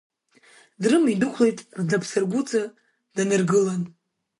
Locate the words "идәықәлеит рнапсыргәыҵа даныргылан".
1.13-3.83